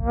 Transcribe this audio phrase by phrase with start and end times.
[0.00, 0.08] Ćao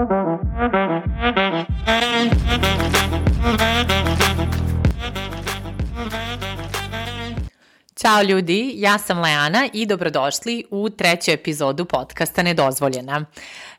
[8.29, 13.25] ljudi, ja sam Leana i dobrodošli u treću epizodu podcasta Nedozvoljena.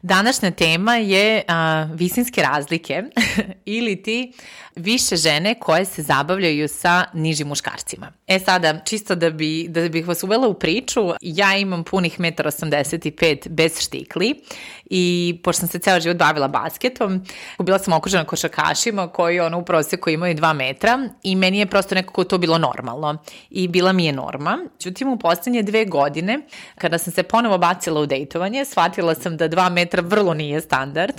[0.03, 3.03] Današnja tema je a, visinske razlike
[3.65, 4.33] ili ti
[4.77, 8.13] više žene koje se zabavljaju sa nižim muškarcima.
[8.27, 13.47] E sada, čisto da, bi, da bih vas uvela u priču, ja imam punih 1,85
[13.47, 14.43] m bez štikli
[14.85, 17.25] i pošto sam se ceo život bavila basketom,
[17.59, 21.95] bila sam okružena košakašima koji ono u proseku imaju 2 metra i meni je prosto
[21.95, 23.19] nekako to bilo normalno
[23.51, 24.59] i bila mi je norma.
[24.81, 26.41] Ćutim, u poslednje dve godine,
[26.79, 31.15] kada sam se ponovo bacila u dejtovanje, shvatila sam da 2 metra vrlo nije standard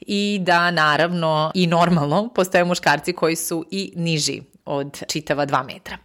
[0.00, 5.98] i da naravno i normalno postoje muškarci koji su i niži od čitava 2 metra.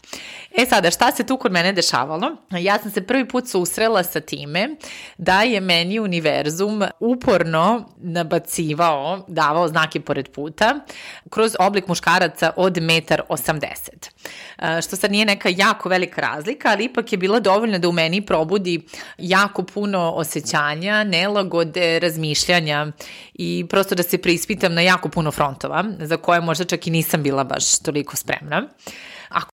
[0.57, 2.35] E sada, šta se tu kod mene dešavalo?
[2.51, 4.69] Ja sam se prvi put susrela sa time
[5.17, 10.79] da je meni univerzum uporno nabacivao, davao znake pored puta,
[11.29, 14.09] kroz oblik muškaraca od 1,80
[14.57, 14.81] m.
[14.81, 18.25] Što sad nije neka jako velika razlika, ali ipak je bila dovoljna da u meni
[18.25, 18.85] probudi
[19.17, 22.87] jako puno osjećanja, nelagode, razmišljanja
[23.33, 27.23] i prosto da se preispitam na jako puno frontova, za koje možda čak i nisam
[27.23, 28.46] bila baš toliko spremna.
[29.29, 29.49] Ako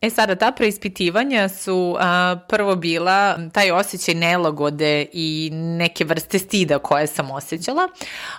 [0.00, 6.78] E sada, ta preispitivanja su a, prvo bila taj osjećaj nelagode i neke vrste stida
[6.78, 7.88] koje sam osjećala,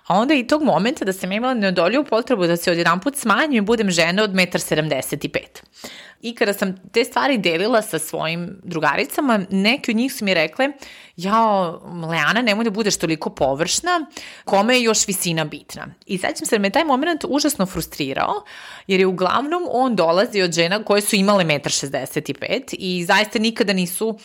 [0.08, 3.64] a onda i tog momenta da sam imala neodoljivu potrebu da se odjedan put smanjim
[3.64, 6.19] i budem žena od 1,75 m.
[6.22, 10.72] I kada sam te stvari delila sa svojim drugaricama, neke od njih su mi rekle,
[11.18, 14.06] jao, Leana, nemoj da budeš toliko površna,
[14.46, 15.88] kome je još visina bitna.
[16.06, 18.44] I sećam se da me taj moment užasno frustrirao,
[18.88, 24.08] jer je uglavnom on dolazi od žena koje su imale 1,65 i zaista nikada nisu
[24.08, 24.18] uh,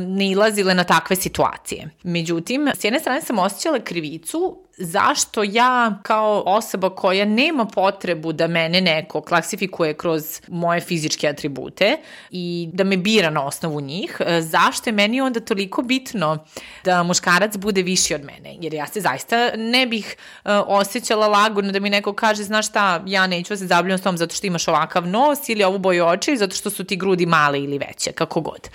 [0.00, 1.90] ne ilazile na takve situacije.
[2.02, 8.46] Međutim, s jedne strane sam osjećala krivicu zašto ja kao osoba koja nema potrebu da
[8.46, 11.96] mene neko klasifikuje kroz moje fizičke atribute
[12.30, 16.44] i da me bira na osnovu njih, e, zašto je meni onda toliko bitno
[16.84, 18.56] da muškarac bude viši od mene?
[18.60, 23.02] Jer ja se zaista ne bih uh, osjećala lagodno da mi neko kaže, znaš šta,
[23.06, 26.06] ja neću da se zabljam s tom zato što imaš ovakav nos ili ovu boju
[26.06, 28.68] oči, zato što su ti grudi male ili veće, kako god.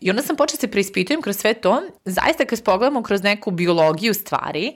[0.00, 1.82] I onda sam počela da se preispitujem kroz sve to.
[2.04, 4.74] Zaista kad pogledamo kroz neku biologiju stvari, e,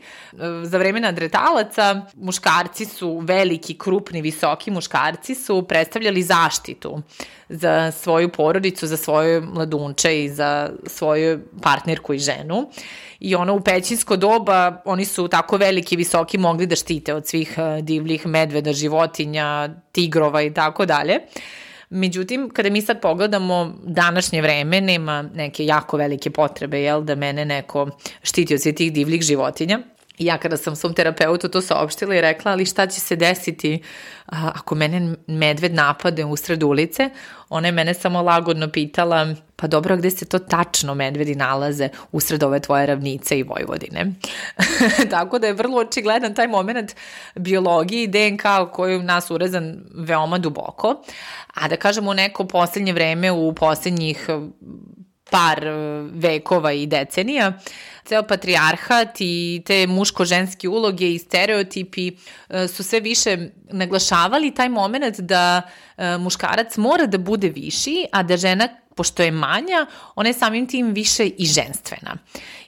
[0.62, 7.02] za vreme nadretalaca muškarci su veliki, krupni, visoki muškarci su predstavljali zaštitu
[7.48, 12.70] za svoju porodicu, za svoje mladunče i za svoju partnerku i ženu.
[13.20, 17.54] I ono u pećinsko doba oni su tako veliki, visoki mogli da štite od svih
[17.58, 21.18] e, divljih medveda, životinja, tigrova i tako dalje.
[21.94, 27.44] Međutim, kada mi sad pogledamo današnje vreme, nema neke jako velike potrebe, jel, da mene
[27.44, 27.90] neko
[28.22, 29.78] štiti od svih tih divljih životinja.
[30.18, 33.82] Ja kada sam svom terapeutu to saopštila i rekla, ali šta će se desiti
[34.26, 37.10] ako mene medved napade u sred ulice,
[37.48, 42.42] ona je mene samo lagodno pitala, pa dobro, gde se to tačno medvedi nalaze usred
[42.42, 44.12] ove tvoje ravnice i Vojvodine?
[45.10, 46.94] Tako da je vrlo očigledan taj moment
[47.34, 48.42] biologije i DNK
[48.72, 51.02] koji nas urezan veoma duboko.
[51.54, 54.26] A da kažemo u neko poslednje vreme, u poslednjih
[55.30, 55.64] par
[56.12, 57.52] vekova i decenija,
[58.04, 62.10] ceo patrijarhat i te muško-ženske uloge i stereotipi
[62.48, 63.36] e, su sve više
[63.70, 65.62] naglašavali taj moment da
[65.96, 70.66] e, muškarac mora da bude viši, a da žena pošto je manja, ona je samim
[70.66, 72.16] tim više i ženstvena.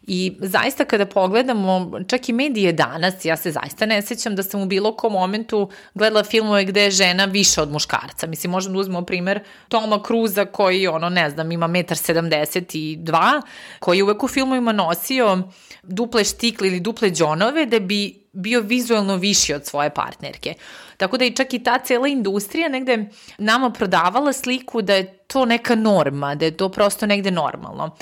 [0.06, 4.60] I zaista kada pogledamo čak i medije danas, ja se zaista ne sećam da sam
[4.60, 8.26] u bilo kom momentu gledala filmove gde je žena više od muškarca.
[8.26, 13.42] Mislim, možemo da uzmemo primer Toma Cruza koji, ono, ne znam, ima 1,72
[13.78, 15.42] koji uvek u filmovima nosio
[15.82, 20.54] duple štikle ili duple džonove da bi bio vizualno viši od svoje partnerke.
[20.96, 23.04] Tako da i čak i ta cela industrija negde
[23.38, 27.96] nama prodavala sliku da je to neka norma, da je to prosto negde normalno.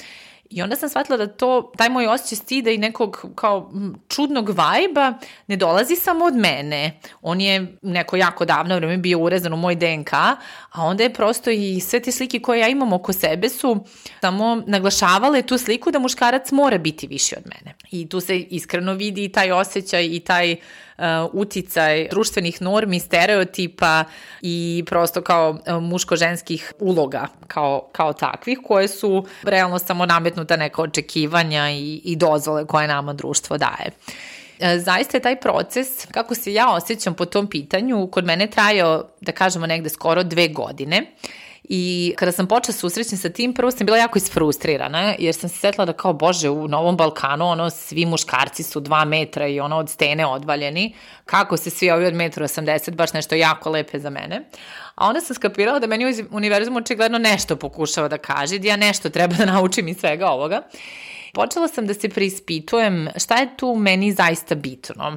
[0.52, 3.72] I onda sam shvatila da to, taj moj osjećaj stida i nekog kao
[4.08, 5.14] čudnog vajba
[5.46, 7.00] ne dolazi samo od mene.
[7.22, 11.50] On je neko jako davno vreme bio urezan u moj DNK, a onda je prosto
[11.50, 13.84] i sve te slike koje ja imam oko sebe su
[14.20, 17.76] samo naglašavale tu sliku da muškarac mora biti viši od mene.
[17.90, 20.58] I tu se iskreno vidi i taj osjećaj i taj uh,
[21.32, 24.04] uticaj društvenih normi, stereotipa
[24.42, 30.82] i prosto kao uh, muško-ženskih uloga kao, kao takvih koje su realno samo nametnuta neka
[30.82, 33.90] očekivanja i, i dozvole koje nama društvo daje.
[33.90, 39.04] Uh, zaista je taj proces, kako se ja osjećam po tom pitanju, kod mene trajao,
[39.20, 41.06] da kažemo, negde skoro dve godine
[41.64, 45.56] I kada sam počela susrećem sa tim, prvo sam bila jako isfrustrirana, jer sam se
[45.56, 49.76] setila da kao, bože, u Novom Balkanu, ono, svi muškarci su dva metra i ono
[49.76, 50.94] od stene odvaljeni,
[51.24, 54.44] kako se svi ovi od metra 80, baš nešto jako lepe za mene.
[54.94, 59.10] A onda sam skapirala da meni univerzum očigledno nešto pokušava da kaže, da ja nešto
[59.10, 60.62] treba da naučim iz svega ovoga.
[61.34, 65.16] Počela sam da se preispitujem šta je tu meni zaista bitno.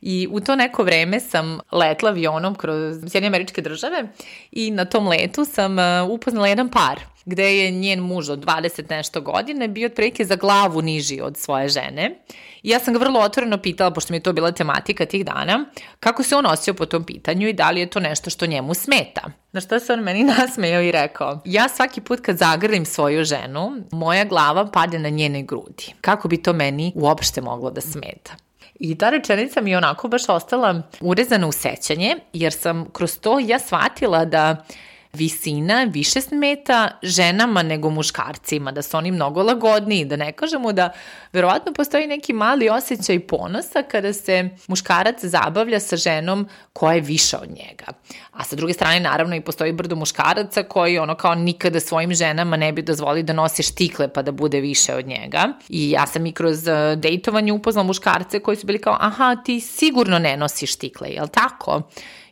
[0.00, 4.08] I u to neko vreme sam letla avionom kroz Sjedinje američke države
[4.52, 7.00] i na tom letu sam uh, upoznala jedan par
[7.30, 11.68] gde je njen muž od 20 nešto godine bio otprilike za glavu niži od svoje
[11.68, 12.20] žene.
[12.62, 15.64] I ja sam ga vrlo otvoreno pitala, pošto mi je to bila tematika tih dana,
[16.00, 18.74] kako se on osjećao po tom pitanju i da li je to nešto što njemu
[18.74, 19.30] smeta.
[19.52, 23.72] Na što se on meni nasmejao i rekao, ja svaki put kad zagrlim svoju ženu,
[23.92, 25.94] moja glava pade na njene grudi.
[26.00, 28.36] Kako bi to meni uopšte moglo da smeta?
[28.80, 33.38] I ta rečenica mi je onako baš ostala urezana u sećanje, jer sam kroz to
[33.38, 34.64] ja shvatila da
[35.12, 40.90] visina više smeta ženama nego muškarcima, da su oni mnogo lagodniji, da ne kažemo da
[41.32, 47.38] verovatno postoji neki mali osjećaj ponosa kada se muškarac zabavlja sa ženom koja je viša
[47.42, 47.86] od njega.
[48.32, 52.56] A sa druge strane, naravno, i postoji brdo muškaraca koji ono kao nikada svojim ženama
[52.56, 55.48] ne bi dozvoli da nose štikle pa da bude više od njega.
[55.68, 59.60] I ja sam i kroz uh, dejtovanje upoznala muškarce koji su bili kao, aha, ti
[59.60, 61.82] sigurno ne nosiš štikle, jel tako?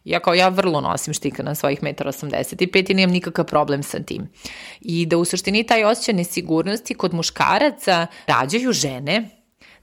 [0.09, 4.29] Ja kao ja vrlo nosim štika na svojih 1,85 i nemam nikakav problem sa tim.
[4.81, 9.29] I da u suštini taj osjećaj nesigurnosti kod muškaraca rađaju žene,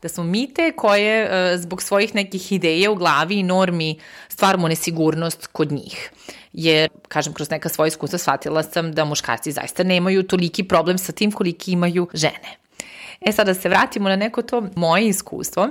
[0.01, 3.99] da smo mi te koje e, zbog svojih nekih ideja u glavi i normi
[4.29, 6.11] stvaramo nesigurnost kod njih.
[6.53, 11.11] Jer, kažem, kroz neka svoja iskustva shvatila sam da muškarci zaista nemaju toliki problem sa
[11.11, 12.64] tim koliki imaju žene.
[13.21, 15.69] E sad da se vratimo na neko to moje iskustvo.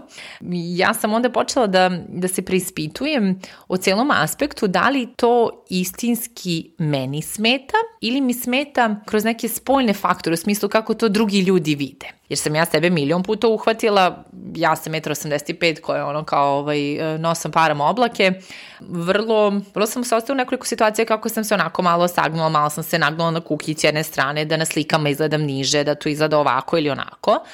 [0.76, 6.70] Ja sam onda počela da, da se preispitujem o celom aspektu da li to istinski
[6.79, 11.75] meni smeta ili mi smeta kroz neke spoljne faktore u smislu kako to drugi ljudi
[11.75, 12.06] vide.
[12.28, 14.24] Jer sam ja sebe milion puta uhvatila,
[14.54, 16.78] ja sam 1,85 koja je ono kao ovaj,
[17.18, 18.32] nosam param oblake,
[18.80, 22.70] vrlo, vrlo sam se ostala u nekoliko situacija kako sam se onako malo sagnula, malo
[22.70, 26.38] sam se nagnula na kukić jedne strane, da na slikama izgledam niže, da to izgleda
[26.38, 27.44] ovako ili onako.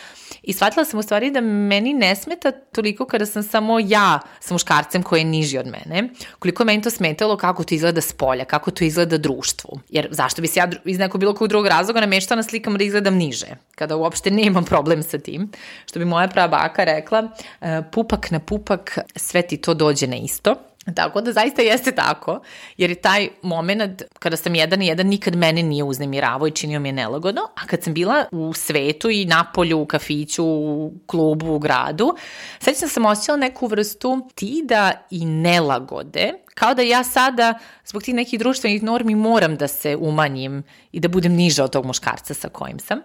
[0.43, 4.55] I shvatila sam u stvari da meni ne smeta toliko kada sam samo ja sa
[4.55, 6.09] muškarcem koji je niži od mene,
[6.39, 9.81] koliko meni to smetalo kako to izgleda s polja, kako to izgleda društvu.
[9.89, 12.85] Jer zašto bi se ja iz nekog bilo kog drugog razloga nameštala na slikama da
[12.85, 15.51] izgledam niže, kada uopšte nemam problem sa tim.
[15.87, 17.29] Što bi moja prava baka rekla,
[17.61, 20.55] e, pupak na pupak, sve ti to dođe na isto.
[20.95, 22.41] Tako da zaista jeste tako,
[22.77, 26.81] jer je taj moment kada sam jedan i jedan nikad mene nije uznemiravao i činio
[26.81, 30.93] mi je nelagodno, a kad sam bila u svetu i na polju, u kafiću, u
[31.07, 32.15] klubu, u gradu,
[32.61, 37.55] sećam sam osjećala neku vrstu tida i nelagode, kao da ja sada
[37.87, 40.63] zbog tih nekih društvenih normi moram da se umanjim
[40.93, 43.01] i da budem niža od tog muškarca sa kojim sam.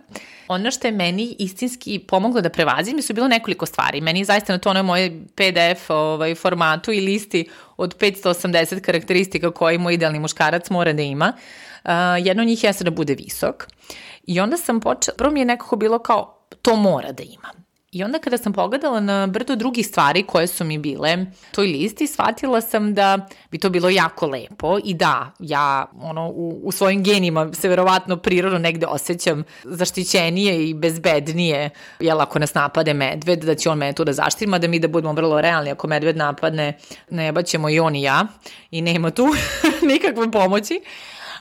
[0.47, 4.01] Ono što je meni istinski pomoglo da prevazim su bilo nekoliko stvari.
[4.01, 9.51] Meni je zaista na to onoj moje PDF ovaj, formatu i listi od 580 karakteristika
[9.51, 11.33] koje moj idealni muškarac mora da ima.
[11.83, 13.67] Uh, jedno od njih jeste da bude visok.
[14.27, 17.64] I onda sam počela, prvo mi je nekako bilo kao to mora da ima.
[17.95, 21.17] I onda kada sam pogledala na brdo drugih stvari koje su mi bile
[21.51, 26.59] toj listi, shvatila sam da bi to bilo jako lepo i da, ja ono, u,
[26.63, 31.69] u svojim genima se verovatno prirodno negde osjećam zaštićenije i bezbednije,
[31.99, 34.87] jel ako nas napade medved, da će on mene tu da zaštiti, da mi da
[34.87, 36.77] budemo vrlo realni, ako medved napadne,
[37.09, 38.27] ne baćemo i on i ja
[38.71, 39.27] i nema tu
[39.91, 40.81] nikakve pomoći.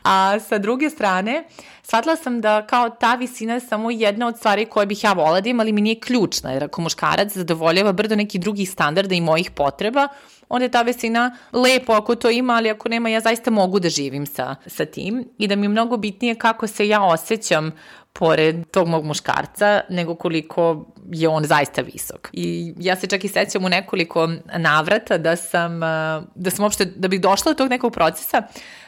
[0.05, 1.45] A sa druge strane,
[1.83, 5.41] shvatila sam da kao ta visina je samo jedna od stvari koje bih ja volila
[5.41, 9.21] da imam, ali mi nije ključna, jer ako muškarac zadovoljava brdo nekih drugih standarda i
[9.21, 10.09] mojih potreba,
[10.49, 13.89] onda je ta visina lepo ako to ima, ali ako nema, ja zaista mogu da
[13.89, 17.73] živim sa, sa tim i da mi je mnogo bitnije kako se ja osjećam
[18.13, 22.29] pored tog mog muškarca, nego koliko je on zaista visok.
[22.33, 25.81] I ja se čak i sećam u nekoliko navrata da sam,
[26.35, 28.43] da sam uopšte, da bih došla do tog nekog procesa,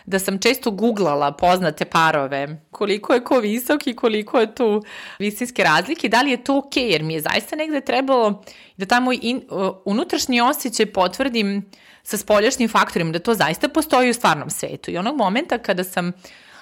[0.07, 4.83] da sam često googlala poznate parove, koliko je ko visok i koliko je tu
[5.19, 8.43] visinske razlike, da li je to okej, okay, jer mi je zaista negde trebalo
[8.77, 9.43] da tamo in,
[9.85, 11.71] unutrašnji osjećaj potvrdim
[12.03, 14.91] sa spoljašnjim faktorima, da to zaista postoji u stvarnom svetu.
[14.91, 16.13] I onog momenta kada sam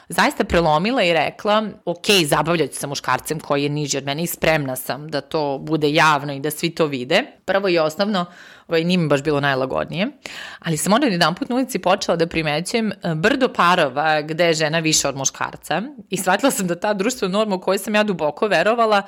[0.08, 4.26] zaista prelomila i rekla, ok, zabavljat ću se muškarcem koji je niži od mene i
[4.26, 7.24] spremna sam da to bude javno i da svi to vide.
[7.44, 8.26] Prvo i osnovno,
[8.68, 10.08] ovaj, nije mi baš bilo najlagodnije,
[10.60, 14.54] ali sam onda jedan put na ulici počela da primećujem e, brdo parova gde je
[14.54, 18.02] žena više od muškarca i shvatila sam da ta društvena norma u kojoj sam ja
[18.02, 19.02] duboko verovala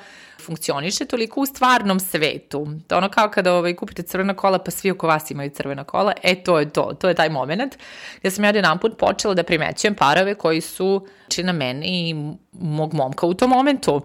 [0.45, 2.67] funkcioniše toliko u stvarnom svetu.
[2.87, 6.13] To ono kao kada ovaj, kupite crvena kola pa svi oko vas imaju crvena kola,
[6.23, 7.77] e to je to, to je taj moment
[8.19, 11.85] gde sam ja jedan put počela da primećujem parove koji su su či na mene
[11.85, 12.15] i
[12.51, 14.01] mog momka u tom momentu.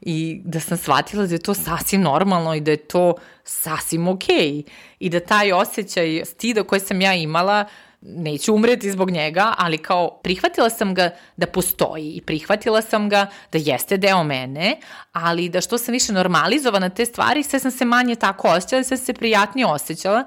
[0.00, 4.52] I da sam shvatila da je to sasvim normalno i da je to sasvim okej.
[4.52, 4.62] Okay.
[4.98, 7.64] I da taj osjećaj stida koji sam ja imala
[8.00, 13.26] neću umreti zbog njega, ali kao prihvatila sam ga da postoji i prihvatila sam ga
[13.52, 14.76] da jeste deo mene,
[15.12, 18.96] ali da što sam više normalizovana te stvari, sve sam se manje tako osjećala, sve
[18.96, 20.24] sam se prijatnije osjećala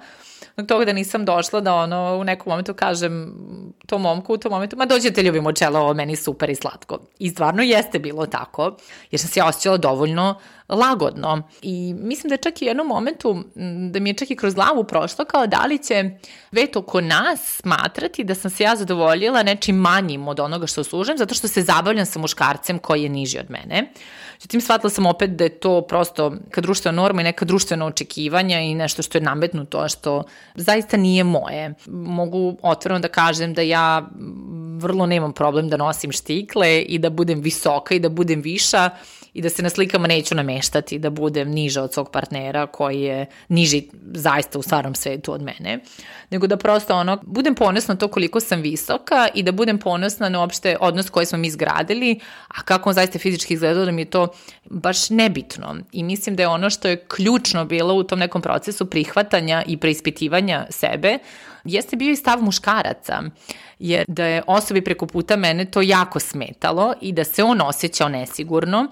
[0.58, 3.34] do toga da nisam došla da ono u nekom momentu kažem
[3.86, 7.00] tom momku u tom momentu, ma dođete ljubimo čelo, ovo meni super i slatko.
[7.20, 8.76] I stvarno jeste bilo tako,
[9.12, 10.36] jer sam se osjećala dovoljno
[10.70, 11.42] lagodno.
[11.62, 13.44] I mislim da je čak i u jednom momentu,
[13.92, 16.10] da mi je čak i kroz glavu prošlo kao da li će
[16.52, 21.18] vet oko nas smatrati da sam se ja zadovoljila nečim manjim od onoga što služem,
[21.18, 23.92] zato što se zabavljam sa muškarcem koji je niži od mene.
[24.40, 28.60] Zatim shvatila sam opet da je to prosto neka društvena norma i neka društvena očekivanja
[28.60, 30.24] i nešto što je nametnuto, što
[30.56, 31.74] zaista nije moje.
[31.88, 34.10] Mogu otvoreno da kažem da ja
[34.80, 38.90] vrlo nemam problem da nosim štikle i da budem visoka i da budem viša
[39.34, 43.26] i da se na slikama neću nameštati da budem niža od svog partnera koji je
[43.48, 43.84] niži
[44.14, 45.80] zaista u stvarnom svetu od mene,
[46.30, 50.40] nego da prosto ono, budem ponosna to koliko sam visoka i da budem ponosna na
[50.40, 54.10] uopšte odnos koji smo mi izgradili, a kako on zaista fizički izgledao da mi je
[54.10, 54.28] to
[54.66, 55.76] baš nebitno.
[55.92, 59.78] I mislim da je ono što je ključno bilo u tom nekom procesu prihvatanja i
[59.78, 61.18] preispitivanja sebe,
[61.64, 63.22] jeste bio i stav muškaraca,
[63.80, 68.10] jer da je osobi preko puta mene to jako smetalo i da se on osjećao
[68.10, 68.88] nesigurno,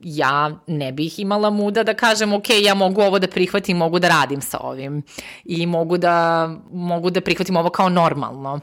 [0.00, 4.08] ja ne bih imala muda da kažem ok, ja mogu ovo da prihvatim, mogu da
[4.08, 5.02] radim sa ovim
[5.44, 8.60] i mogu da, mogu da prihvatim ovo kao normalno.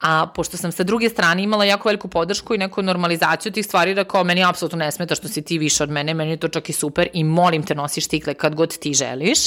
[0.00, 3.94] A pošto sam sa druge strane imala jako veliku podršku i neku normalizaciju tih stvari
[3.94, 6.48] da kao meni apsolutno ne smeta što si ti više od mene, meni je to
[6.48, 9.38] čak i super i molim te nosiš tikle kad god ti želiš.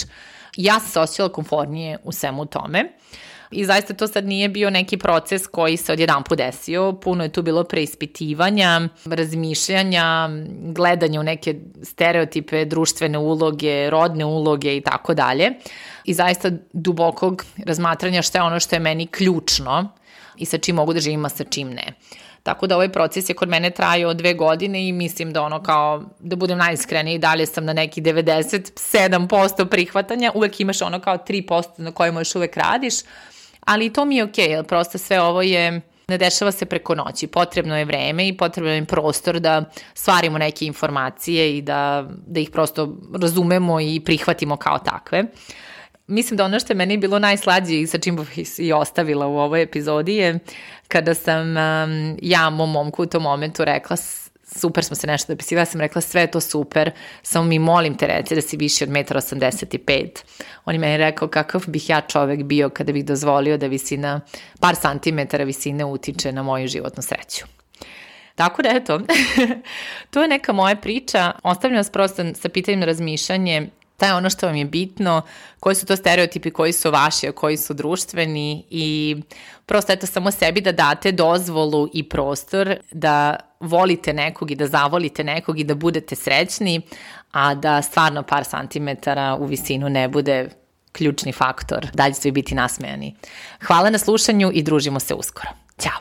[0.55, 2.85] Ja sam se osjećala komfornije u svemu tome.
[3.51, 7.31] I zaista to sad nije bio neki proces koji se odjedan put desio, puno je
[7.31, 10.29] tu bilo preispitivanja, razmišljanja,
[10.63, 15.51] gledanja u neke stereotipe, društvene uloge, rodne uloge i tako dalje.
[16.03, 19.89] I zaista dubokog razmatranja šta je ono što je meni ključno
[20.37, 21.93] i sa čim mogu da živim, a sa čim ne.
[22.45, 26.03] Tako da ovaj proces je kod mene trajao dve godine i mislim da ono kao,
[26.19, 31.63] da budem najiskrenija i dalje sam na neki 97% prihvatanja, uvek imaš ono kao 3%
[31.77, 32.93] na kojima još uvek radiš,
[33.65, 36.95] ali to mi je okej, okay, jer prosto sve ovo je ne dešava se preko
[36.95, 37.27] noći.
[37.27, 42.49] Potrebno je vreme i potrebno je prostor da stvarimo neke informacije i da, da ih
[42.49, 45.23] prosto razumemo i prihvatimo kao takve.
[46.07, 49.37] Mislim da ono što je meni bilo najslađe i sa čim bih i ostavila u
[49.37, 50.39] ovoj epizodi je
[50.87, 53.97] kada sam um, ja mom momku u tom momentu rekla
[54.55, 57.97] super smo se nešto dopisivali, ja sam rekla sve je to super, samo mi molim
[57.97, 60.09] te reci da si viši od 1,85 m.
[60.65, 64.21] On je meni rekao kakav bih ja čovek bio kada bih dozvolio da visina,
[64.59, 67.45] par santimetara visine utiče na moju životnu sreću.
[68.35, 68.99] Tako da eto,
[70.11, 71.31] to je neka moja priča.
[71.43, 75.21] Ostavljam vas prosto sa pitanjem na razmišljanje Šta je ono što vam je bitno,
[75.59, 79.15] koji su to stereotipi koji su vaši, a koji su društveni i
[79.65, 85.23] prosto eto samo sebi da date dozvolu i prostor da volite nekog i da zavolite
[85.23, 86.81] nekog i da budete srećni,
[87.31, 90.49] a da stvarno par santimetara u visinu ne bude
[90.91, 93.15] ključni faktor da ćete biti nasmejani.
[93.67, 95.49] Hvala na slušanju i družimo se uskoro.
[95.79, 95.99] Ćao!